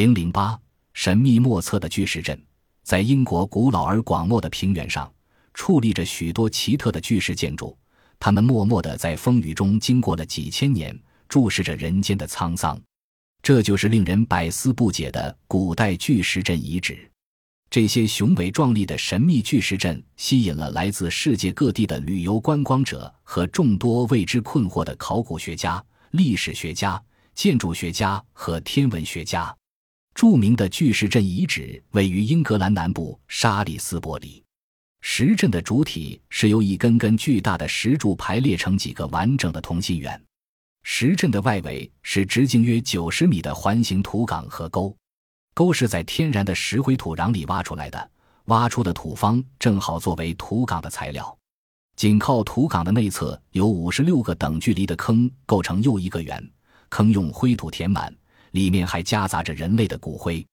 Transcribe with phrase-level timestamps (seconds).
[0.00, 0.58] 零零八，
[0.94, 2.42] 神秘莫测的巨石阵，
[2.82, 5.12] 在英国古老而广袤的平原上，
[5.52, 7.76] 矗立着许多奇特的巨石建筑，
[8.18, 12.80] 它们默默地在风雨中经过了几千年，注视着人间的沧桑。
[13.42, 17.06] 这就是令人百思不解的古代巨石阵遗址。
[17.68, 26.98] 这些雄伟壮丽的神秘巨石阵吸引了来自世界各地的旅游观光者和众多为之困惑的考古学家、历史学家、
[27.34, 29.54] 建筑学家和天文学家。
[30.14, 34.44] 著名的巨石阵遗址位于英格兰南部沙里斯伯里。
[35.00, 40.20] 石阵的主体是由一根根巨大的石柱排列成几个完整的同心圆。
[40.82, 44.94] 石阵的外围是直径约九十米的环形土岗和沟，
[45.54, 48.10] 沟是在天然的石灰土壤里挖出来的，
[48.46, 51.34] 挖出的土方正好作为土岗的材料。
[51.96, 56.50] 紧靠土岗的内侧有五十六个等距离的坑，构成又一个圆。
[56.88, 58.12] 坑用灰土填满。
[58.52, 60.46] 里面还夹杂着人类的骨灰，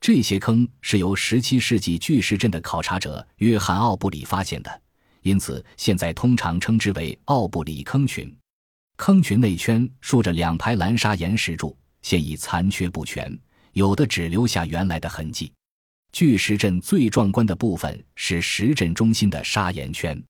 [0.00, 4.82] 这些坑是由17世纪巨石阵的考察者约翰·奥布里发现的，
[5.22, 8.34] 因此现在通常称之为奥布里坑群。
[8.96, 13.38] 坑群内圈竖着两排蓝砂岩石柱，现已残缺不全，
[13.72, 15.52] 有的只留下原来的痕迹。
[16.12, 20.22] 巨石阵最壮观的部分是石阵中心的砂岩圈，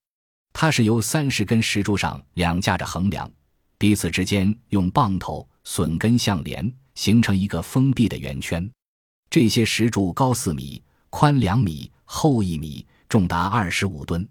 [0.52, 3.30] 它是由三十根石柱上两架着横梁，
[3.78, 6.72] 彼此之间用棒头笋根相连。
[6.96, 8.68] 形成一个封闭的圆圈，
[9.30, 14.26] 这些石柱高四米，宽两米，厚一米，重达二十五吨。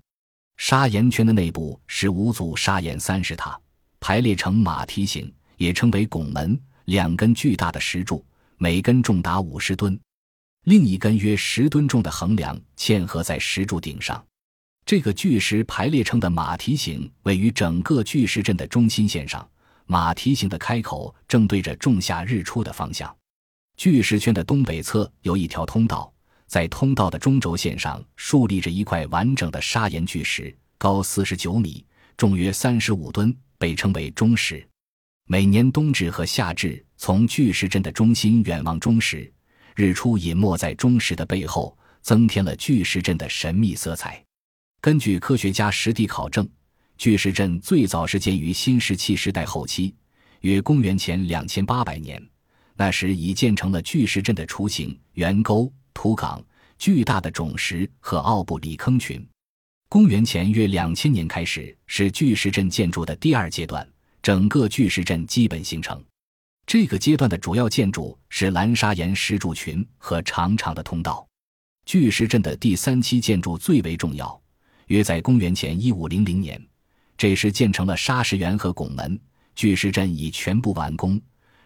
[0.58, 3.58] 砂岩圈的内部是五组砂岩三十塔，
[4.00, 6.60] 排列成马蹄形，也称为拱门。
[6.86, 8.24] 两根巨大的石柱，
[8.58, 10.00] 每根重达五十吨，
[10.66, 14.24] 另一根约十吨重的横梁嵌合在石柱顶上。
[14.86, 19.48] 这个巨石排列成的马蹄形位于整个巨石阵的中心线上。
[19.86, 23.16] 马蹄形的开口正对着仲夏日出的方向。
[23.78, 26.12] 巨石圈的东北侧有一条通道，
[26.48, 31.86] 在通道的中轴线上竖立着一块完整的砂岩巨石，高四十九米，
[32.18, 34.66] 重约三十五吨，被称为中石。
[35.28, 39.32] 每年冬至和夏至，从巨石阵的中心远望中石，
[39.76, 44.24] 日出隐没在中石的背后，增添了巨石阵的神秘色彩。
[44.80, 46.48] 根据科学家实地考证。
[46.98, 49.94] 巨石阵最早是建于新石器时代后期，
[50.42, 52.22] 约公元前两千八百年。
[52.78, 56.44] 那时已建成了巨石阵的雏形、圆沟、土岗、
[56.78, 59.26] 巨大的种石和奥布里坑群。
[59.88, 63.88] 公元前约两千年开始是巨石阵建筑的第二阶段，
[64.22, 66.04] 整个巨石阵基本形成。
[66.66, 71.26] 这个阶段的主要建筑是蓝砂岩石柱群和长长的通道。
[71.86, 74.42] 巨石阵的第三期建筑最为重要，
[74.88, 76.62] 约在公元前一五零零年。
[77.18, 79.20] 这时建成了砂石园和拱门，
[79.56, 81.20] 巨石阵已全部完工。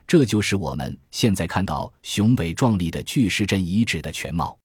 [0.06, 4.58] 这就是我们现在看到雄伟壮丽的巨石阵遗址的全貌。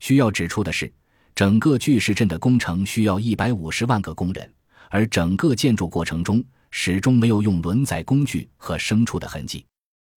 [0.00, 0.92] 需要指出的是，
[1.34, 4.52] 整个巨石阵的工程需要一百五十万个工人，
[4.90, 9.64] 而整个建筑过程中始终没有用轮载工具和牲畜的痕迹。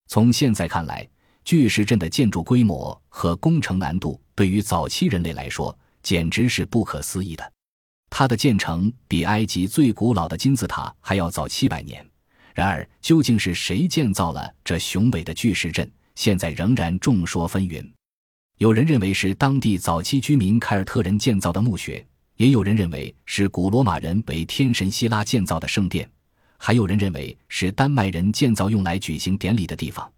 [0.07, 1.07] 从现在看来，
[1.43, 7.51] 巨石阵的建筑规模和工程难度对于早期人类来说简直是不可思议的。
[8.17, 12.01] 它的建成比埃及最古老的金字塔还要早七百年。
[12.53, 17.85] 然而，究竟是谁建造了这雄伟的巨石阵，现在仍然众说纷纭。
[18.57, 26.09] 有人认为是当地早期居民凯尔特人建造的墓穴，也有人认为是古罗马人为天神希拉建造的圣殿，
[26.57, 30.09] 还有人认为是丹麦人建造用来举行典礼的地方。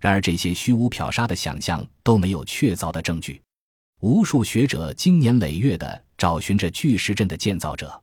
[0.00, 3.42] 然而，这些虚无缥缈的想象都没有确凿的证据。
[4.02, 6.04] 无数学者经年累月的。
[6.18, 8.00] 找寻着巨石阵的建造者，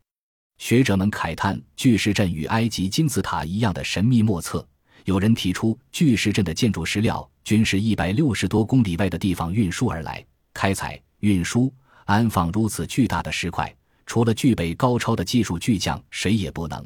[0.57, 4.65] 学者们慨叹巨石阵与埃及金字塔一样的神秘莫测。
[5.05, 11.73] 有人提出，巨石阵的建筑石料均是一百六十多公里外的地方运输而来，开采、运输、
[12.05, 13.73] 安放如此巨大的石块，
[14.05, 16.85] 除了具备高超的技术巨匠，谁也不能。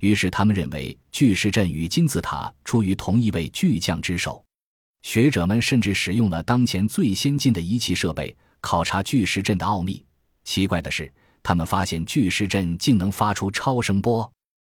[0.00, 4.42] 于是他们认为，巨石阵与金字塔出于同一位巨匠之手。
[5.02, 10.04] 学者们甚至使用了当前最先进的仪器设备，考察巨石阵的奥秘。
[10.44, 11.12] 奇怪的是，
[11.42, 14.30] 他们发现巨石阵竟能发出超声波。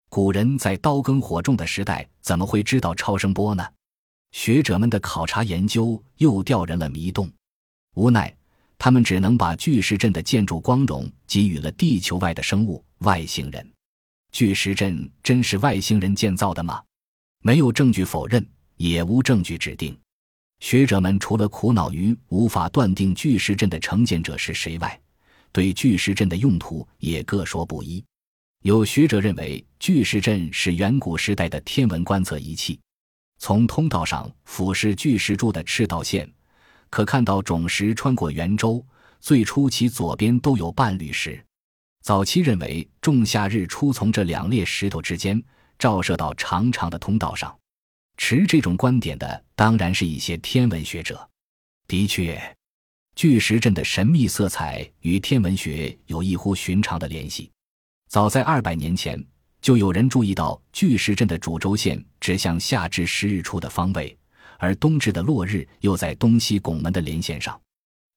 [0.09, 3.67] 古人在刀耕火种的时代，怎么会知道超声波呢？
[4.32, 7.31] 学者们的考察研究又吊人了迷洞。
[7.94, 8.35] 无奈，
[8.79, 13.69] 他们只能把巨石阵的建筑光荣给予了地球外的生物——外星人。
[14.33, 16.83] 巨石阵真是外星人建造的吗？
[17.43, 18.44] 没有证据否认，
[18.76, 19.99] 也无证据指定。
[20.61, 25.01] 学者们除了苦恼于无法断定巨石阵的承建者是谁外，
[25.53, 28.05] 对巨石阵的用途也各说不一，
[28.62, 32.79] 有学者认为巨石阵是远古时代的天文观测仪器。
[33.39, 36.31] 从通道上俯视巨石柱的赤道线，
[36.91, 38.85] 可看到种石穿过圆周，
[39.19, 41.43] 最初其左边都有半缕石。
[42.03, 45.43] 早期认为仲夏日出从这两列石头之间
[45.79, 47.60] 照射到长长的通道上。
[48.22, 51.26] 持这种观点的当然是一些天文学者。
[51.88, 52.38] 的确，
[53.17, 57.50] 巨石阵的神秘色彩与天文学有异乎寻常的联系。
[58.08, 59.20] 早在二百年前，
[59.62, 64.17] 就有人注意到巨石阵的主轴线指向夏至十日出的方位，
[64.58, 67.58] 而冬至的落日又在东西拱门的连线上。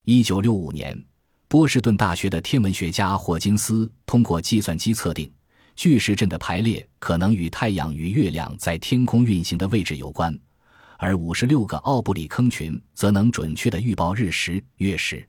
[0.04, 1.02] 一九六五年，
[1.48, 5.32] 波士顿大学的天文学家霍金斯通过计算机测定。
[5.76, 10.38] 巨石阵的排列可能与太阳与月亮在天空运行的位置有关，
[10.98, 15.26] 而五十六个奥布里坑群则能准确地预报日食、月食。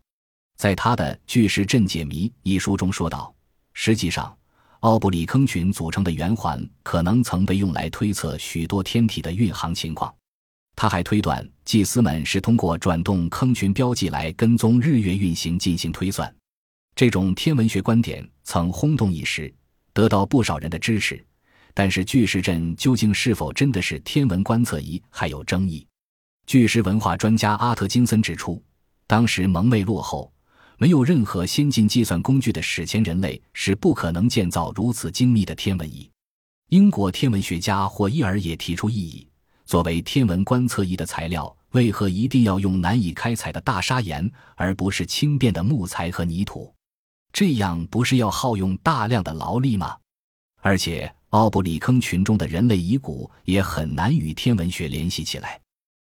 [0.57, 3.33] 在他的《巨石阵解谜》一书中说道
[3.73, 4.35] ：“实际上，
[4.81, 10.13] 奥布里坑群组成的圆环可能曾被用来推测许多天体的运行情况。”
[10.77, 16.33] 他还推断，祭司们是通过转动坑群标记来跟踪日月运行进行推算。
[16.95, 19.53] 这种天文学观点曾轰动一时。
[19.95, 21.25] 得到不少人的支持，
[21.73, 25.87] 但是巨石阵究竟是否真的是天文观测仪还有争议。
[26.45, 28.61] 巨石文化专家阿特金森指出，
[29.07, 30.29] 当时蒙昧落后、
[30.77, 36.11] 没有任何先进计算工具的史前人类是不可能建造如此精密的天文仪。
[36.71, 39.25] 英国天文学家霍伊尔也提出异议：
[39.65, 46.74] 作为天文观测仪的材料，为何一定要用难以开采的大砂岩，而不是轻便的木材和泥土？
[47.35, 49.97] 这样不是要耗用大量的劳力吗？
[50.61, 55.59] 而且奥布里坑群中的人类遗骨也很难与天文学联系起来。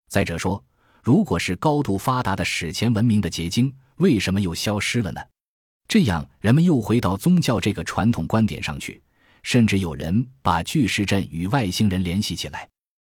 [0.09, 0.65] 再者说，
[1.03, 5.21] 如果是高度发达的史前文明的结晶，为什么又消失了呢？
[5.89, 9.03] 这样人们又回到宗教这个传统观点上去，
[9.43, 12.69] 甚至有人把巨石阵与外星人联系起来。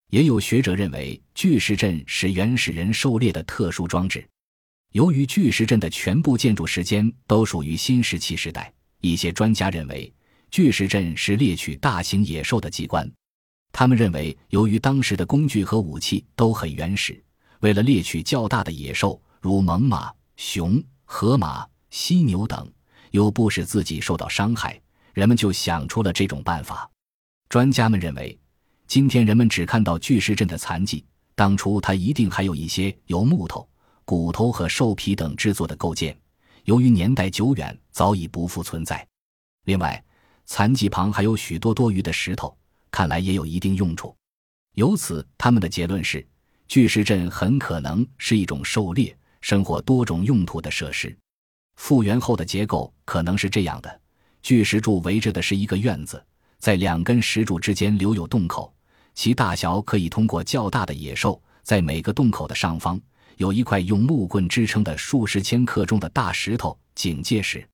[0.09, 4.27] 也有学者认为巨石阵是原始人狩猎的特殊装置。
[4.93, 10.11] 由于巨石阵的全部建筑时间都属于新石器时代，一些专家认为
[10.49, 13.07] 巨石阵是猎取大型野兽的机关。
[13.71, 17.23] 他们认为，由于当时的工具和武器都很原始，
[17.59, 22.67] 为了猎取较大的野兽，如猛犸、熊、河马、犀牛等，
[23.11, 24.81] 又不使自己受到伤害，
[25.13, 26.89] 人们就想出了这种办法。
[27.47, 28.35] 专家们认为，
[28.87, 31.05] 今天人们只看到巨石阵的残迹，
[31.35, 33.68] 当初它一定还有一些由木头。
[34.09, 36.19] 骨头和兽皮等制作的构件，
[36.63, 39.07] 由于年代久远，早已不复存在。
[39.65, 40.03] 另外，
[40.47, 42.57] 残迹旁还有许多多余的石头，
[42.89, 44.15] 看来也有一定用处。
[44.73, 46.27] 由此，他们的结论是，
[46.67, 51.15] 巨石阵很可能是一种狩猎、生活多种用途的设施。
[51.75, 54.01] 复原后的结构可能是这样的：
[54.41, 56.25] 巨石柱围着的是一个院子，
[56.57, 58.73] 在两根石柱之间留有洞口，
[59.13, 62.99] 其大小可以通过较大的野兽在每个洞口的上方。
[63.39, 67.65] 有一块用木棍支撑的数十千克重的大石头警戒石，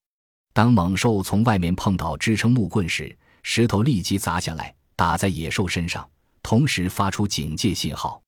[0.53, 6.07] 当猛兽从外面碰到支撑木棍时，石头立即砸下来，打在野兽身上，
[6.43, 8.21] 同时发出警戒信号。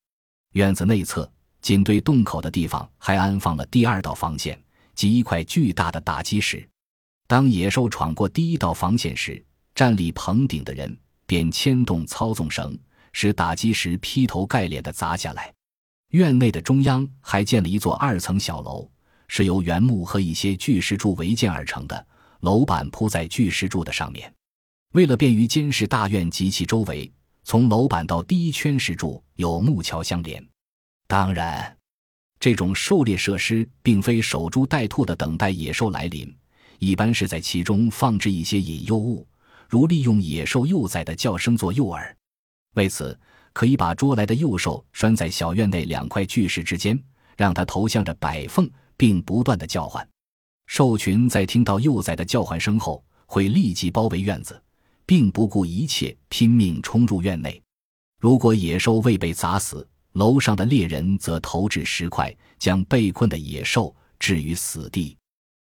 [0.54, 1.30] 院子内侧
[1.62, 4.60] 仅对洞口的地方还安放了第二道防线，
[4.96, 6.68] 即一块巨大的打击石。
[7.28, 9.40] 当野兽闯过第一道防线时，
[9.76, 12.76] 站立棚顶的人便牵动操纵绳，
[13.12, 15.54] 使打击石劈头盖脸地砸下来。
[16.10, 18.90] 院内的中央还建了一座二层小楼，
[19.26, 22.06] 是由原木和一些巨石柱围建而成的，
[22.40, 24.32] 楼板铺在巨石柱的上面。
[24.94, 27.12] 为了便于监视大院及其周围，
[27.44, 30.42] 从楼板到第一圈石柱有木桥相连。
[31.06, 31.76] 当然，
[32.40, 36.34] 这种狩猎设施并非守株待兔的等待野兽来临，
[36.78, 39.28] 一般是在其中放置一些引诱物，
[39.68, 42.14] 如利用野兽幼崽的叫声做诱饵。
[42.76, 43.18] 为此。
[43.52, 47.00] 可以把捉来的幼兽拴在小院内两块巨石之间，
[47.36, 50.06] 让它头向着摆缝，并不断的叫唤。
[50.66, 54.62] 兽群在听到幼崽的叫唤声后，会立即包围院子，
[55.06, 57.60] 并不顾一切拼命冲入院内。
[58.20, 65.16] 如果野兽未被砸死，楼上的猎人则投掷石块，将被困的野兽置于死地。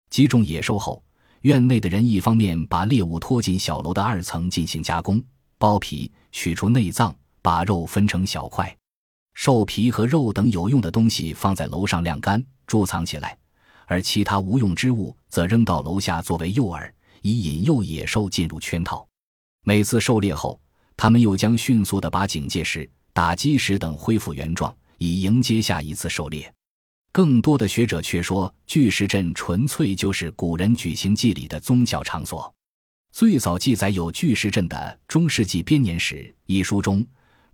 [0.09, 1.03] 击中野兽后，
[1.41, 5.21] 院内的人一方面把猎物拖进小楼的二层进行加工，
[5.57, 7.13] 剥皮，取出内脏。
[7.43, 8.75] 把肉分成小块，
[9.33, 13.37] 兽皮和肉等有用的东西放在楼上晾干贮藏起来，
[13.85, 16.89] 而其他无用之物则扔到楼下作为诱饵，
[17.21, 19.05] 以引诱野兽进入圈套。
[19.65, 20.57] 每次狩猎后，
[20.95, 26.51] 他们又将迅速地把警戒石、打击石等恢复原状，以迎接下一次狩猎。
[27.11, 32.51] 更多的学者却说，巨石阵纯粹就是古人举行祭礼的宗教场所。
[33.11, 34.75] 最早记载有巨石阵的
[35.09, 37.05] 《中世纪编年史》一书中。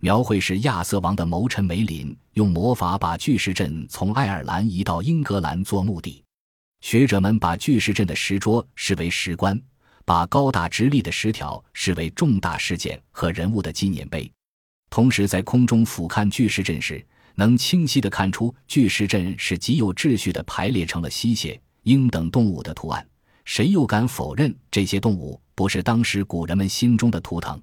[0.02, 6.24] 描绘是亚瑟王的谋臣梅林用魔法把巨石阵从爱尔兰移到英格兰做墓地。
[6.80, 9.60] 学者们把巨石阵的石桌视为石棺，
[10.06, 14.30] 把高大直立的石条视为重大事件和人物的纪念碑。
[14.88, 23.06] 同时，在空中俯瞰巨石阵时，能清晰地看出巨石阵是极有秩序地排列成了溪蟹、鹰等动物的图案。
[23.44, 27.60] 谁又敢否认这些动物不是当时古人们心中的图腾？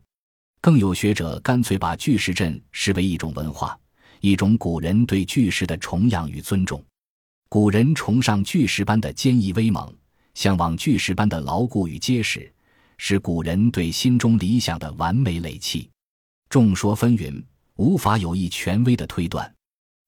[0.61, 3.77] 更有学者干脆把巨石阵视为一种文化，
[4.21, 6.83] 一种古人对巨石的崇仰与尊重。
[7.49, 9.93] 古人崇尚巨石般的坚毅威猛，
[10.33, 12.51] 向往巨石般的牢固与结实，
[12.97, 15.89] 是古人对心中理想的完美垒砌。
[16.49, 17.41] 众说纷纭，
[17.75, 19.53] 无法有一权威的推断。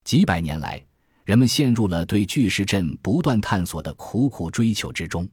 [0.03, 0.84] 几百年来，
[1.24, 5.29] 人们陷入了对巨石阵不断探索的苦苦追求之中。